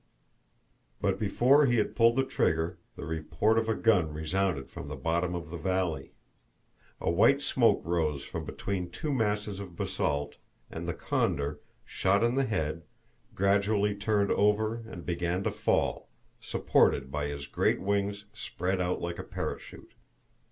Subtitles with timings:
[0.99, 4.95] But before he had pulled the trigger the report of a gun resounded from the
[4.95, 6.13] bottom of the valley.
[6.99, 10.37] A white smoke rose from between two masses of basalt,
[10.71, 12.81] and the condor, shot in the head,
[13.35, 16.09] gradually turned over and began to fall,
[16.39, 19.93] supported by his great wings spread out like a parachute.